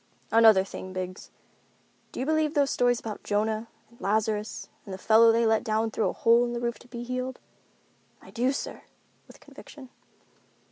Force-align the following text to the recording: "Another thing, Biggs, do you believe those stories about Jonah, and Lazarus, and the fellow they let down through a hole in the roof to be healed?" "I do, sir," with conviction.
"Another 0.31 0.63
thing, 0.63 0.93
Biggs, 0.93 1.29
do 2.11 2.19
you 2.19 2.25
believe 2.25 2.55
those 2.55 2.71
stories 2.71 2.99
about 2.99 3.21
Jonah, 3.23 3.67
and 3.87 4.01
Lazarus, 4.01 4.67
and 4.83 4.91
the 4.91 4.97
fellow 4.97 5.31
they 5.31 5.45
let 5.45 5.63
down 5.63 5.91
through 5.91 6.09
a 6.09 6.13
hole 6.13 6.43
in 6.43 6.53
the 6.53 6.59
roof 6.59 6.79
to 6.79 6.87
be 6.87 7.03
healed?" 7.03 7.37
"I 8.19 8.31
do, 8.31 8.51
sir," 8.51 8.81
with 9.27 9.39
conviction. 9.39 9.89